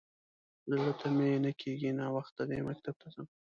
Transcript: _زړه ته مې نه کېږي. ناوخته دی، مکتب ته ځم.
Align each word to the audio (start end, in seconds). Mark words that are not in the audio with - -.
_زړه 0.69 0.91
ته 0.99 1.07
مې 1.15 1.29
نه 1.45 1.51
کېږي. 1.61 1.89
ناوخته 1.99 2.41
دی، 2.49 2.59
مکتب 2.67 2.95
ته 3.01 3.07
ځم. 3.13 3.27